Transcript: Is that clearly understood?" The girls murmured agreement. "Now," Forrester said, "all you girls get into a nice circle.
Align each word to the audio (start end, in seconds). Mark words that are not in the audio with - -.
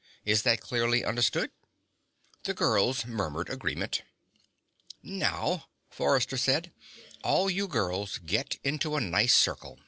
Is 0.25 0.41
that 0.41 0.61
clearly 0.61 1.05
understood?" 1.05 1.51
The 2.41 2.55
girls 2.55 3.05
murmured 3.05 3.51
agreement. 3.51 4.01
"Now," 5.03 5.67
Forrester 5.91 6.37
said, 6.37 6.71
"all 7.23 7.51
you 7.51 7.67
girls 7.67 8.17
get 8.17 8.55
into 8.63 8.95
a 8.95 8.99
nice 9.01 9.35
circle. 9.35 9.77